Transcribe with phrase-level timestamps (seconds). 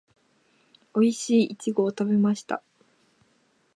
[0.95, 2.63] おいしいイチゴを食べました